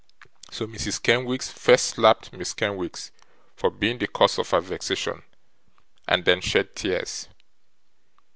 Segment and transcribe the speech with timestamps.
[0.49, 0.99] So, Mrs.
[1.03, 3.11] Kenwigs first slapped Miss Kenwigs
[3.55, 5.21] for being the cause of her vexation,
[6.07, 7.29] and then shed tears.